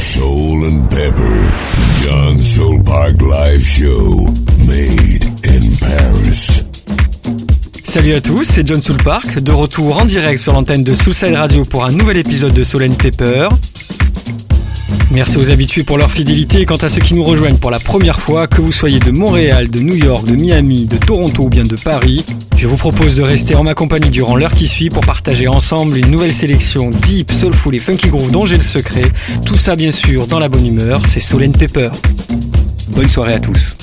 Soul 0.00 0.64
and 0.64 0.88
Pepper, 0.88 1.52
John 2.02 2.40
Soul 2.40 2.82
Park 2.82 3.20
Live 3.20 3.62
Show, 3.62 4.32
made 4.66 5.24
in 5.44 5.76
Paris. 5.78 6.64
Salut 7.84 8.14
à 8.14 8.22
tous, 8.22 8.44
c'est 8.44 8.66
John 8.66 8.80
Soul 8.80 8.96
Park, 8.96 9.40
de 9.40 9.52
retour 9.52 9.98
en 9.98 10.06
direct 10.06 10.38
sur 10.38 10.54
l'antenne 10.54 10.84
de 10.84 10.94
Soulside 10.94 11.34
Radio 11.34 11.64
pour 11.64 11.84
un 11.84 11.92
nouvel 11.92 12.16
épisode 12.16 12.54
de 12.54 12.64
Soul 12.64 12.84
and 12.84 12.94
Pepper. 12.94 13.48
Merci 15.10 15.38
aux 15.38 15.50
habitués 15.50 15.82
pour 15.82 15.98
leur 15.98 16.10
fidélité 16.10 16.64
quant 16.66 16.76
à 16.76 16.88
ceux 16.88 17.00
qui 17.00 17.14
nous 17.14 17.24
rejoignent 17.24 17.58
pour 17.58 17.70
la 17.70 17.80
première 17.80 18.20
fois, 18.20 18.46
que 18.46 18.60
vous 18.60 18.72
soyez 18.72 18.98
de 18.98 19.10
Montréal, 19.10 19.68
de 19.68 19.80
New 19.80 19.96
York, 19.96 20.24
de 20.24 20.36
Miami, 20.36 20.86
de 20.86 20.96
Toronto 20.96 21.44
ou 21.44 21.48
bien 21.48 21.64
de 21.64 21.76
Paris, 21.76 22.24
je 22.56 22.66
vous 22.66 22.76
propose 22.76 23.14
de 23.14 23.22
rester 23.22 23.54
en 23.54 23.64
ma 23.64 23.74
compagnie 23.74 24.10
durant 24.10 24.36
l'heure 24.36 24.52
qui 24.52 24.68
suit 24.68 24.90
pour 24.90 25.04
partager 25.04 25.48
ensemble 25.48 25.96
une 25.96 26.10
nouvelle 26.10 26.34
sélection 26.34 26.90
deep, 26.90 27.32
soulful 27.32 27.74
et 27.74 27.78
funky 27.78 28.08
groove 28.08 28.30
dont 28.30 28.44
j'ai 28.44 28.58
le 28.58 28.62
secret. 28.62 29.10
Tout 29.46 29.56
ça 29.56 29.76
bien 29.76 29.90
sûr 29.90 30.26
dans 30.26 30.38
la 30.38 30.48
bonne 30.48 30.66
humeur, 30.66 31.00
c'est 31.06 31.20
Soul 31.20 31.44
and 31.44 31.52
Pepper. 31.52 31.88
Bonne 32.88 33.08
soirée 33.08 33.32
à 33.32 33.40
tous. 33.40 33.74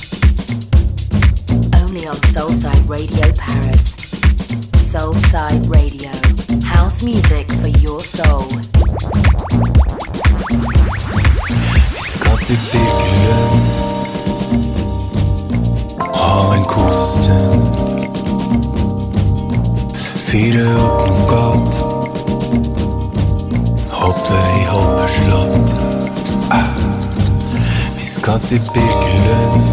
Skatte 12.48 12.62
byggelön 12.72 13.62
Ha 16.12 16.54
en 16.54 16.64
kosestund. 16.64 17.68
Fyre 20.26 20.64
opp 20.84 21.06
noen 21.08 21.26
gat 21.28 21.74
Hoppe 23.92 24.38
i 24.60 24.64
hoppeslott. 24.70 25.74
Vi 27.98 28.04
skal 28.04 28.40
til 28.40 28.60
Birkelund 28.72 29.68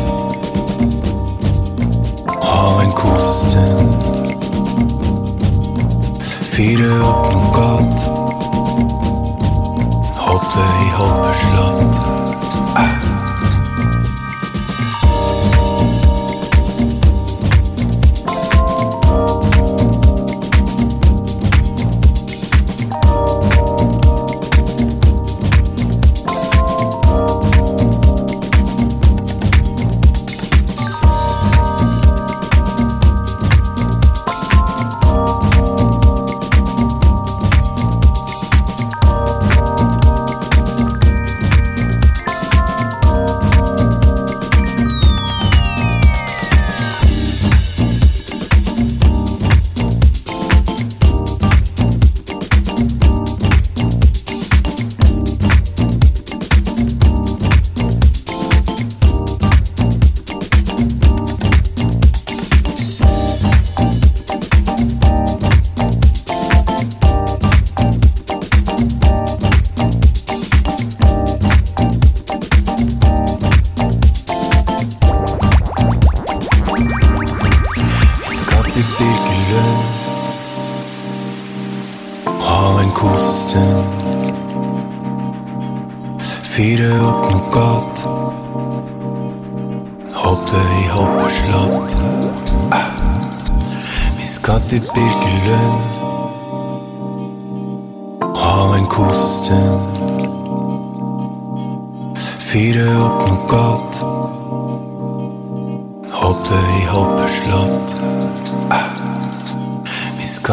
Ha 2.43 2.81
en 2.83 2.91
kosestund. 2.91 3.95
Fyre 6.51 6.91
opp 7.07 7.23
noen 7.31 7.51
gat 7.55 7.97
Hoppe 10.27 10.63
i 10.83 10.89
hoppeslott 10.99 12.05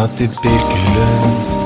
satt 0.02 0.20
í 0.24 0.26
byrgilum 0.42 1.61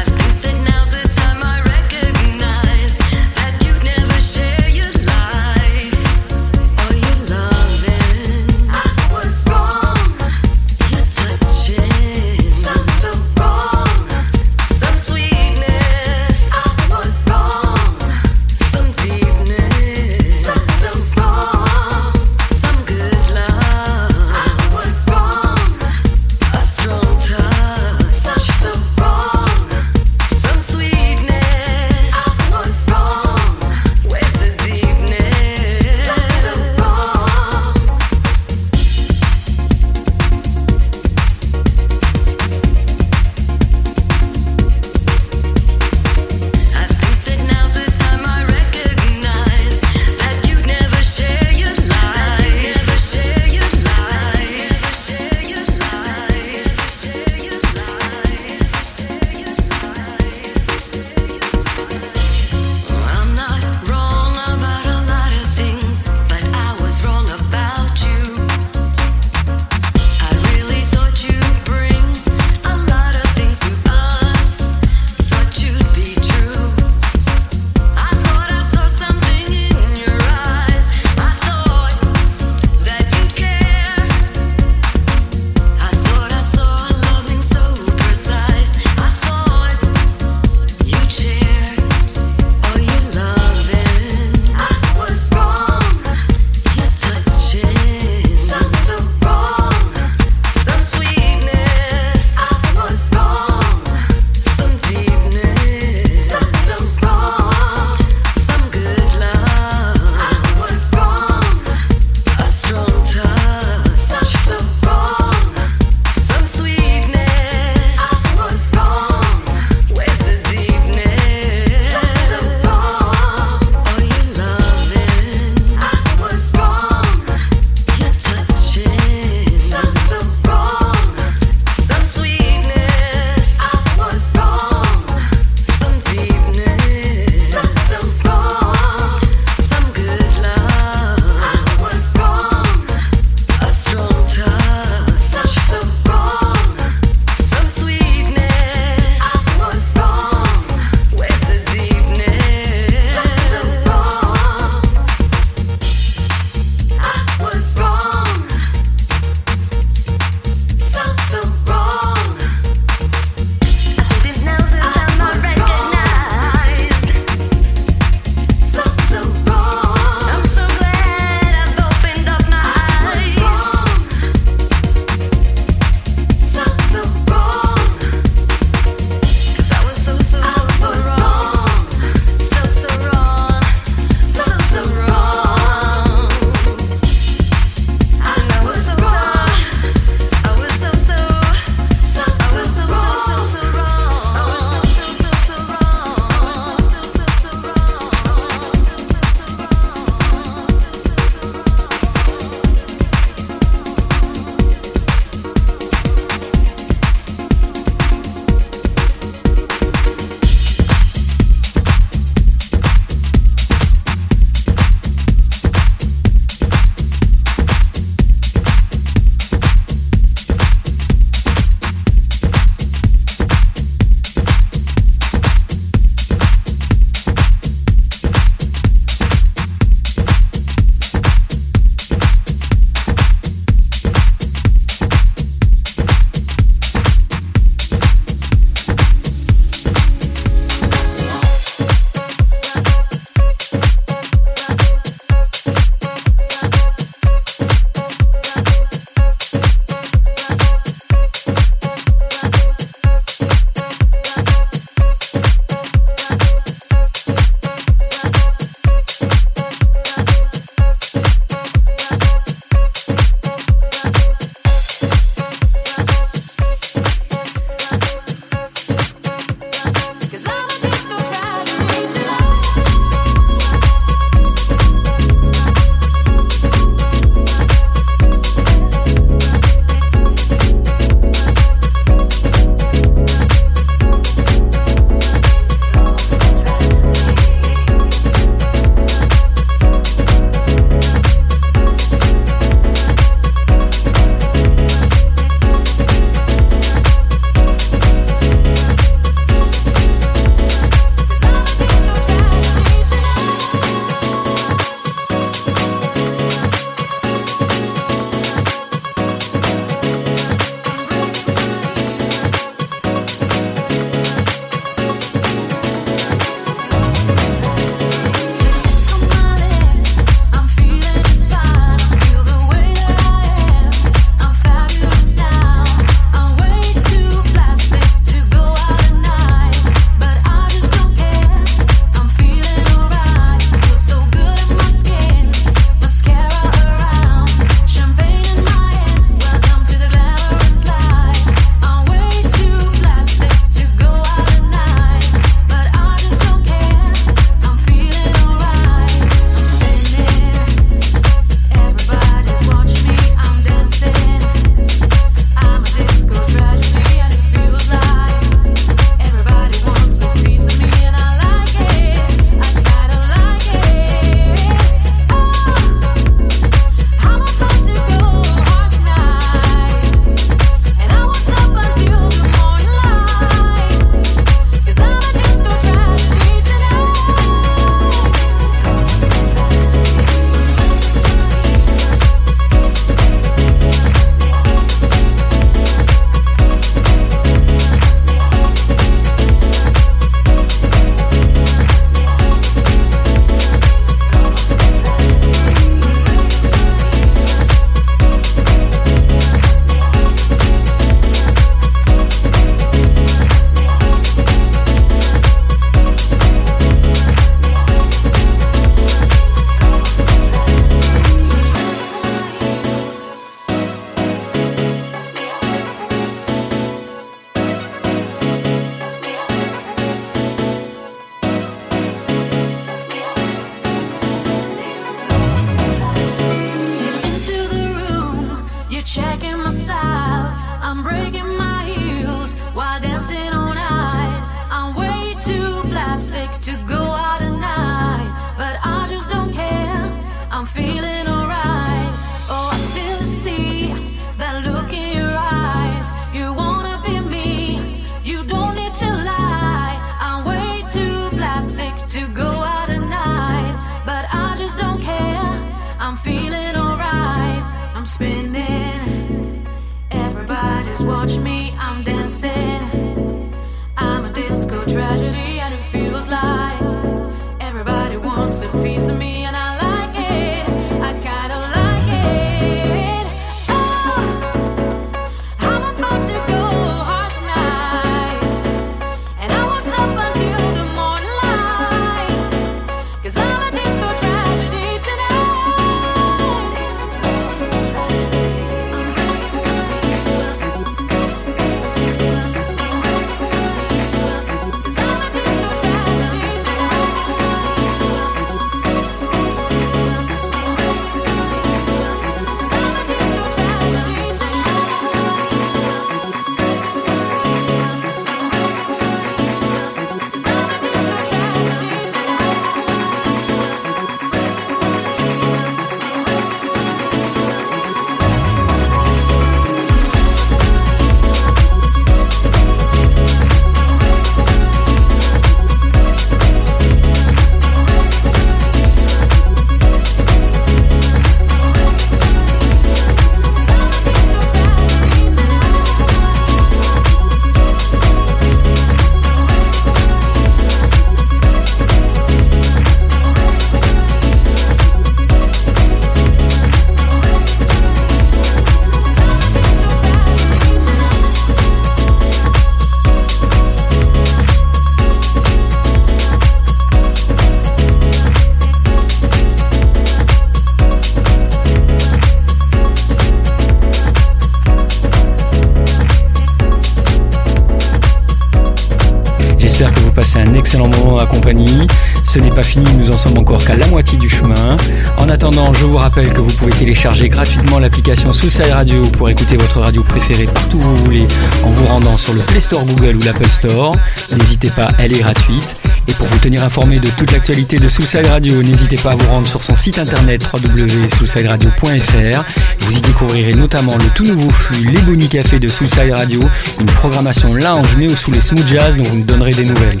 Ce 572.36 572.40
n'est 572.42 572.50
pas 572.50 572.62
fini, 572.62 572.84
nous 572.98 573.10
en 573.10 573.16
sommes 573.16 573.38
encore 573.38 573.64
qu'à 573.64 573.76
la 573.76 573.86
moitié 573.86 574.18
du 574.18 574.28
chemin. 574.28 574.76
En 575.16 575.26
attendant, 575.30 575.72
je 575.72 575.86
vous 575.86 575.96
rappelle 575.96 576.30
que 576.34 576.42
vous 576.42 576.52
pouvez 576.52 576.72
télécharger 576.72 577.30
gratuitement 577.30 577.78
l'application 577.78 578.30
Soulside 578.30 578.72
Radio 578.72 579.06
pour 579.06 579.30
écouter 579.30 579.56
votre 579.56 579.80
radio 579.80 580.02
préférée 580.02 580.44
partout 580.44 580.76
où 580.76 580.80
vous 580.80 580.96
voulez 580.96 581.26
en 581.64 581.70
vous 581.70 581.86
rendant 581.86 582.14
sur 582.18 582.34
le 582.34 582.40
Play 582.40 582.60
Store 582.60 582.84
Google 582.84 583.16
ou 583.16 583.20
l'Apple 583.24 583.48
Store. 583.48 583.96
N'hésitez 584.36 584.68
pas, 584.68 584.90
elle 584.98 585.14
est 585.14 585.20
gratuite. 585.20 585.76
Et 586.08 586.12
pour 586.12 586.26
vous 586.26 586.36
tenir 586.36 586.62
informé 586.62 586.98
de 586.98 587.08
toute 587.08 587.32
l'actualité 587.32 587.78
de 587.78 587.88
Soulside 587.88 588.26
Radio, 588.26 588.62
n'hésitez 588.62 588.98
pas 588.98 589.12
à 589.12 589.14
vous 589.14 589.28
rendre 589.28 589.46
sur 589.46 589.64
son 589.64 589.74
site 589.74 589.98
internet 589.98 590.46
www.soulsideradio.fr. 590.52 592.44
Vous 592.80 592.92
y 592.92 593.00
découvrirez 593.00 593.54
notamment 593.54 593.96
le 593.96 594.10
tout 594.14 594.26
nouveau 594.26 594.50
flux 594.50 594.90
Les 594.90 595.00
Bonnie 595.00 595.28
Café 595.28 595.58
de 595.58 595.68
Soulside 595.68 596.12
Radio, 596.12 596.42
une 596.80 596.84
programmation 596.84 597.54
lounge 597.54 597.96
néo 597.96 598.14
sous 598.14 598.30
les 598.30 598.42
smooth 598.42 598.68
jazz 598.68 598.94
dont 598.94 599.04
vous 599.04 599.16
nous 599.16 599.24
donnerez 599.24 599.52
des 599.52 599.64
nouvelles. 599.64 600.00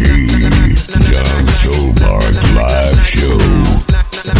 John 0.00 1.44
Soulpark 1.60 2.34
live 2.54 3.00
show 3.04 3.38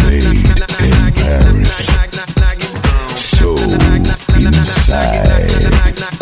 made 0.04 0.24
in 0.24 1.12
Paris. 1.14 1.86
So 3.14 3.54
inside. 4.38 6.19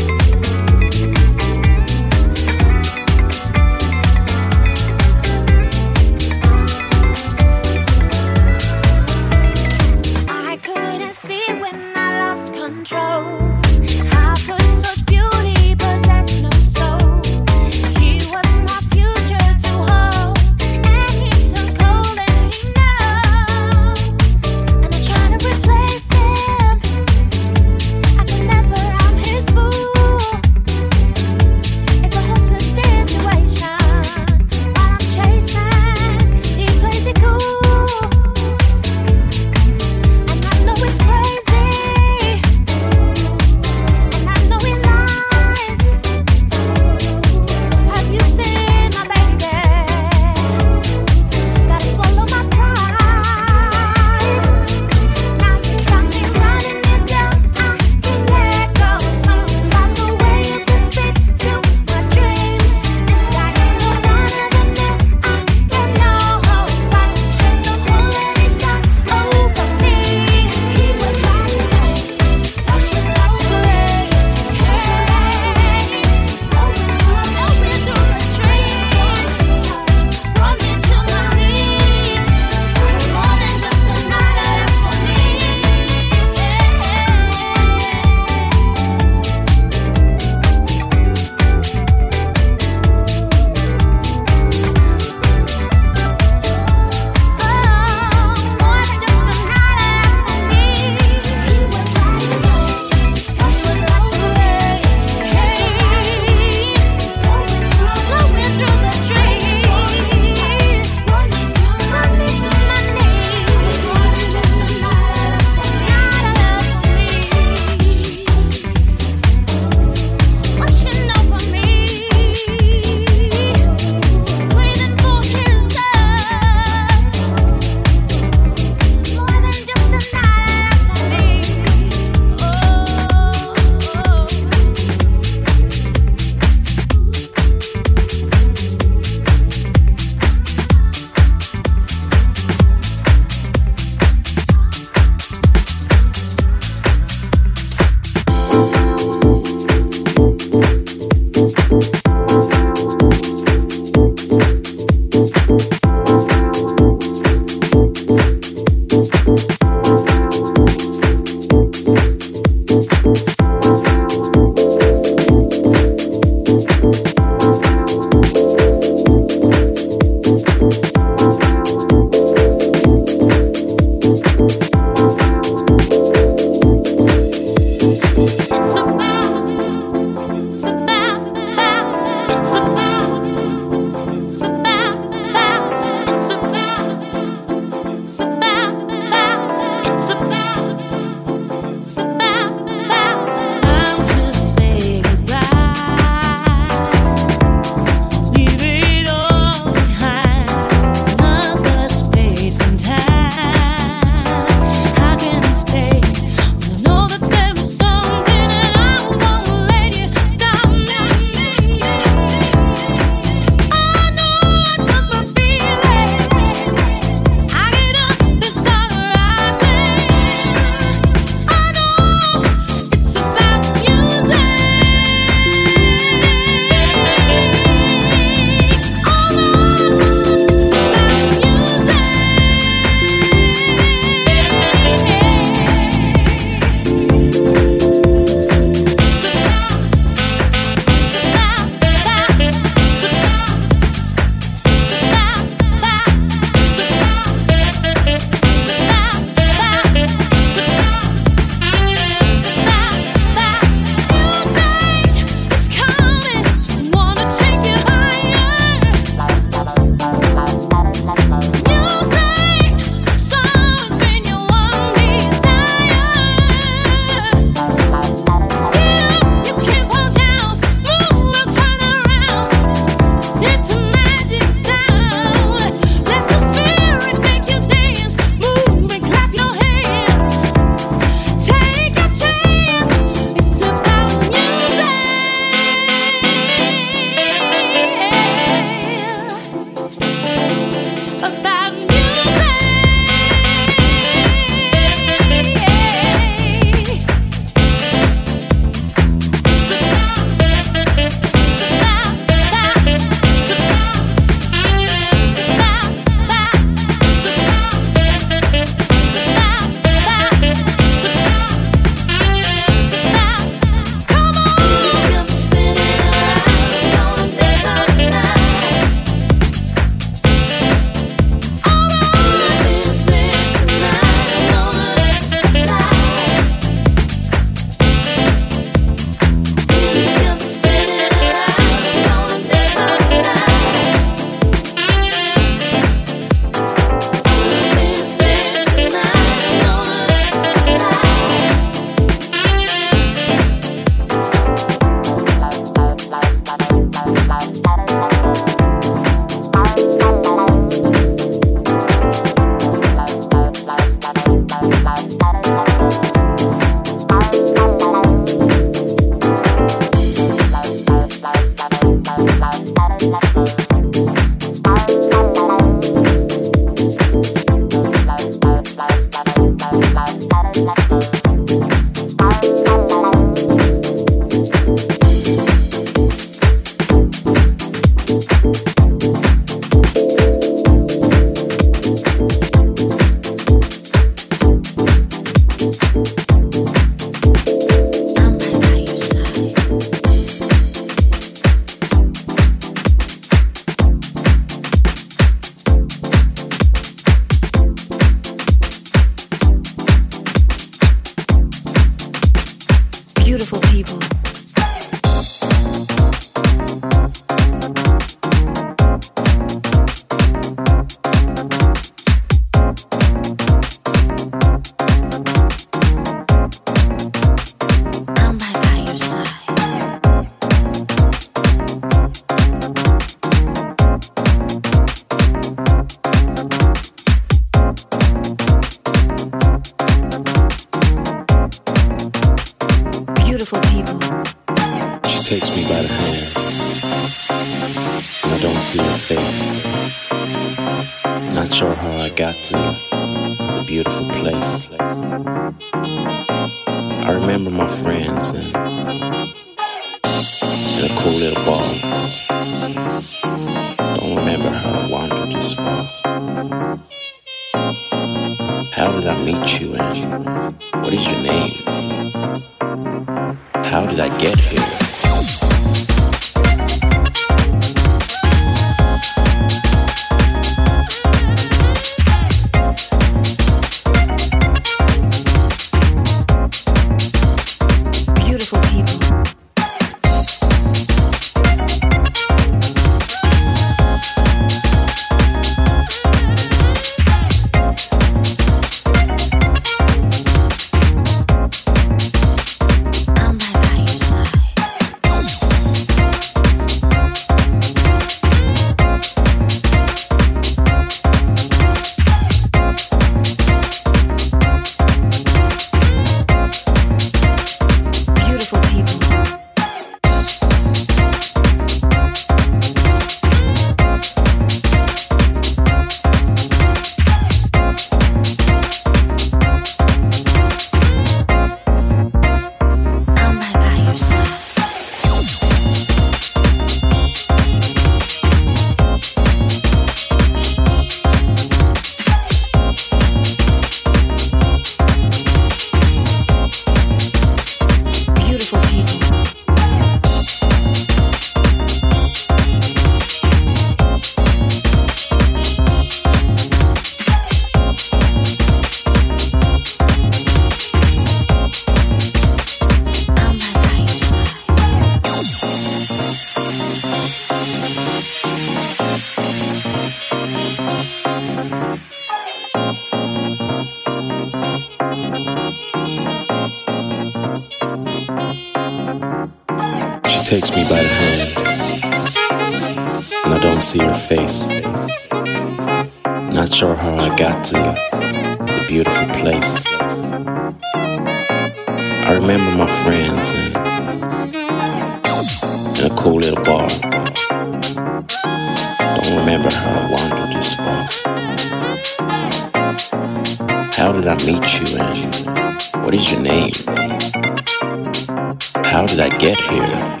How 598.78 598.86
did 598.86 599.00
I 599.00 599.08
get 599.18 599.40
here? 599.40 600.00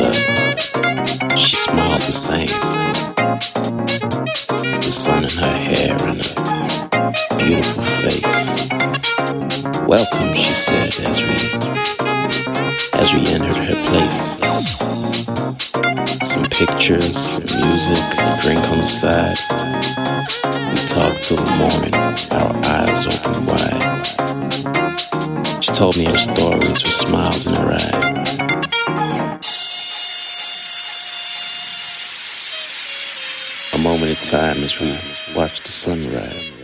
But 0.00 0.16
she 1.36 1.54
smiled 1.54 2.00
the 2.00 2.16
same. 2.16 2.48
The 4.80 4.90
sun 4.90 5.24
in 5.24 5.36
her 5.36 5.58
hair 5.68 5.92
and 6.08 6.24
a 6.24 6.28
beautiful 7.36 7.84
face. 8.00 8.70
Welcome, 9.86 10.32
she 10.32 10.54
said 10.54 10.96
as 11.04 11.20
we 11.20 11.36
as 12.96 13.12
we 13.12 13.20
entered 13.36 13.60
her 13.68 13.76
place. 13.84 14.40
Some 16.26 16.48
pictures, 16.48 17.36
some 17.36 17.44
music, 17.60 18.00
a 18.16 18.38
drink 18.40 18.64
on 18.72 18.78
the 18.78 18.86
side. 18.86 19.36
We 20.72 20.80
talked 20.88 21.20
till 21.22 21.36
the 21.36 21.52
morning, 21.60 21.94
our 22.32 22.56
eyes 22.80 23.04
open 23.12 23.44
wide. 23.44 23.84
She 25.62 25.70
told 25.72 25.98
me 25.98 26.06
her 26.06 26.16
stories 26.16 26.55
time. 27.76 28.24
A 33.74 33.78
moment 33.78 34.12
of 34.12 34.22
time 34.22 34.56
is 34.58 34.80
when 34.80 34.90
we 34.90 35.36
watch 35.36 35.60
the 35.60 35.72
sunrise. 35.72 36.55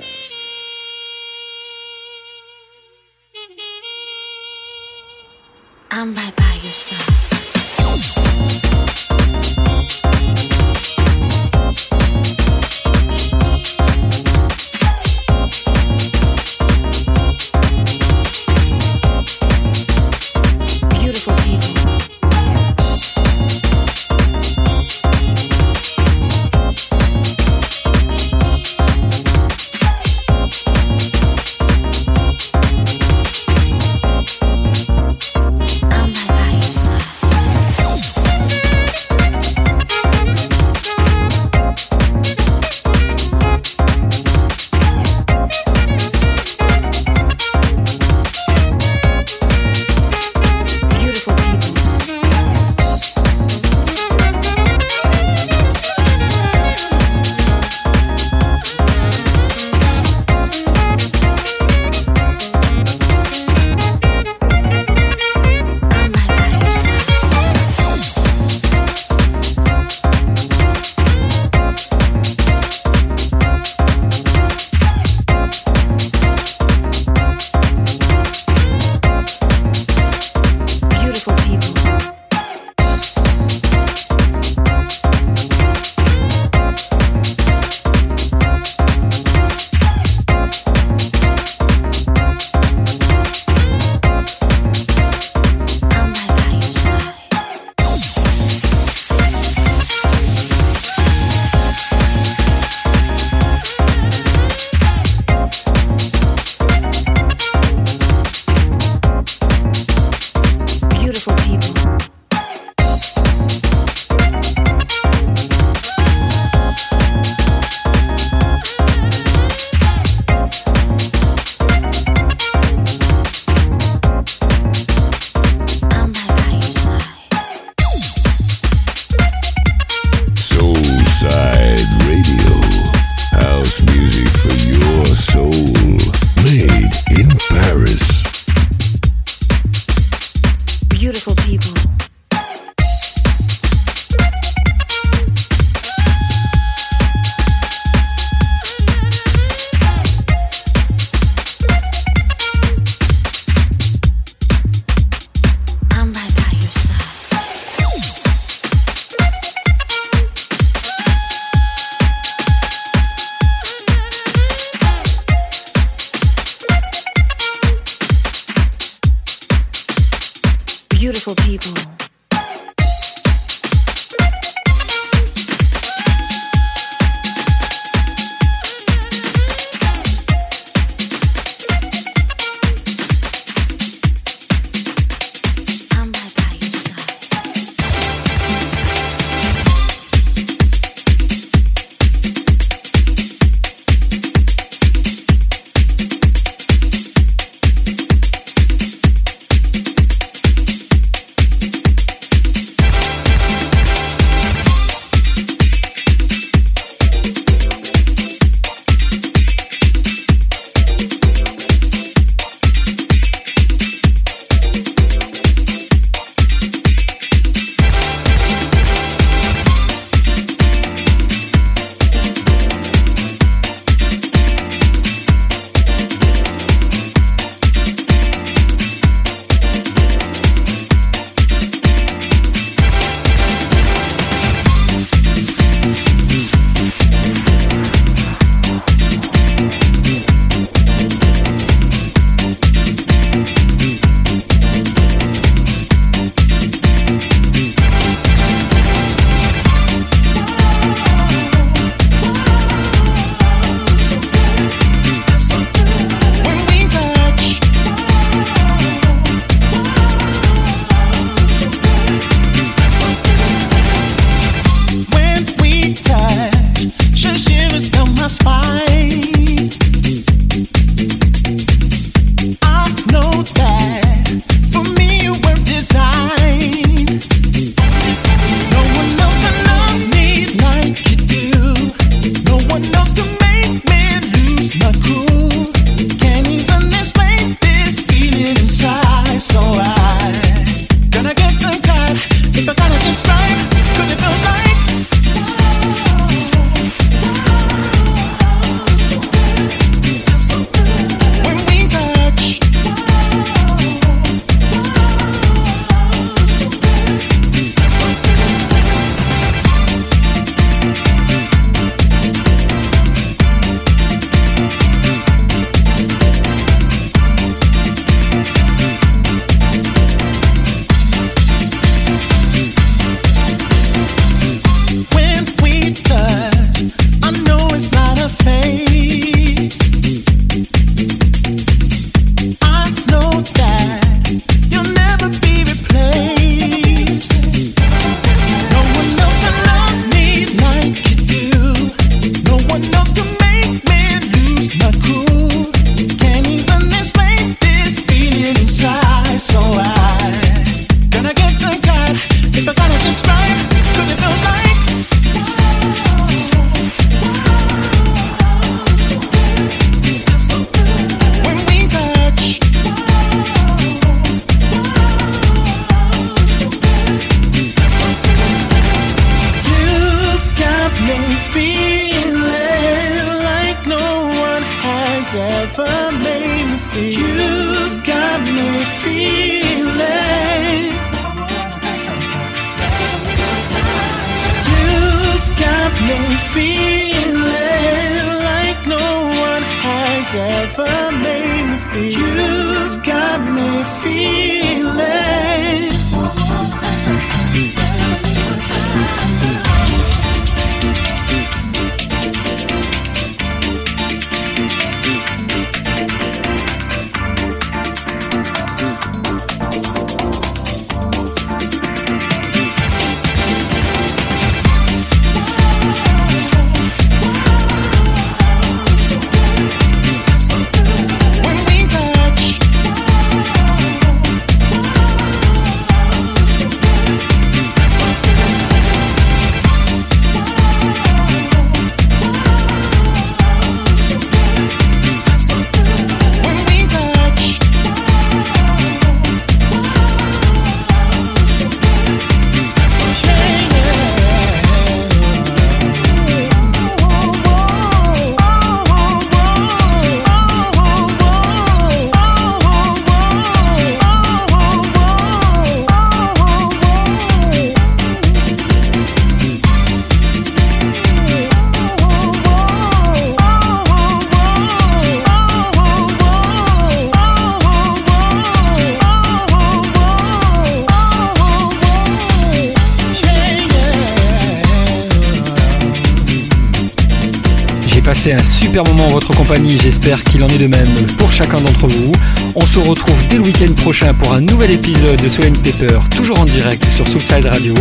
J'espère 479.54 480.24
qu'il 480.24 480.42
en 480.42 480.48
est 480.48 480.56
de 480.56 480.66
même 480.66 480.94
pour 481.18 481.30
chacun 481.30 481.60
d'entre 481.60 481.86
vous. 481.86 482.12
On 482.54 482.64
se 482.64 482.78
retrouve 482.78 483.28
dès 483.28 483.36
le 483.36 483.42
week-end 483.42 483.70
prochain 483.74 484.14
pour 484.14 484.32
un 484.32 484.40
nouvel 484.40 484.70
épisode 484.70 485.20
de 485.20 485.28
Soul 485.28 485.52
Paper, 485.62 485.98
toujours 486.16 486.40
en 486.40 486.46
direct 486.46 486.88
sur 486.90 487.06
Soulside 487.06 487.44
Radio. 487.44 487.74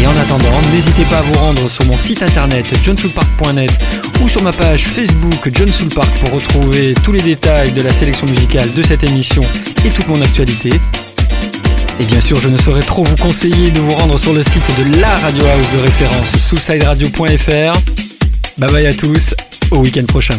Et 0.00 0.06
en 0.06 0.16
attendant, 0.20 0.50
n'hésitez 0.72 1.04
pas 1.04 1.18
à 1.18 1.22
vous 1.22 1.38
rendre 1.38 1.70
sur 1.70 1.84
mon 1.84 1.96
site 1.96 2.24
internet 2.24 2.66
johnsoulpark.net 2.82 3.70
ou 4.20 4.28
sur 4.28 4.42
ma 4.42 4.52
page 4.52 4.82
Facebook 4.82 5.48
John 5.52 5.70
Soulpark 5.70 6.12
pour 6.18 6.32
retrouver 6.32 6.94
tous 7.04 7.12
les 7.12 7.22
détails 7.22 7.70
de 7.70 7.82
la 7.82 7.94
sélection 7.94 8.26
musicale 8.26 8.72
de 8.74 8.82
cette 8.82 9.04
émission 9.04 9.44
et 9.84 9.90
toute 9.90 10.08
mon 10.08 10.20
actualité. 10.22 10.72
Et 12.00 12.04
bien 12.04 12.20
sûr, 12.20 12.40
je 12.40 12.48
ne 12.48 12.56
saurais 12.56 12.82
trop 12.82 13.04
vous 13.04 13.16
conseiller 13.16 13.70
de 13.70 13.78
vous 13.78 13.92
rendre 13.92 14.18
sur 14.18 14.32
le 14.32 14.42
site 14.42 14.68
de 14.76 15.00
la 15.00 15.18
radio 15.18 15.44
house 15.46 15.72
de 15.72 15.82
référence, 15.82 16.36
soulsideradio.fr. 16.36 17.80
Bye 18.58 18.72
bye 18.72 18.86
à 18.86 18.94
tous, 18.94 19.36
au 19.70 19.78
week-end 19.78 20.04
prochain. 20.04 20.34